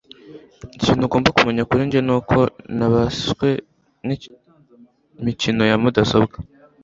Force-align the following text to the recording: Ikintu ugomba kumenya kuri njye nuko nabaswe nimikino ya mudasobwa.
Ikintu 0.77 1.01
ugomba 1.05 1.35
kumenya 1.37 1.67
kuri 1.69 1.81
njye 1.87 1.99
nuko 2.07 2.37
nabaswe 2.77 3.49
nimikino 4.07 5.63
ya 5.71 5.77
mudasobwa. 5.81 6.35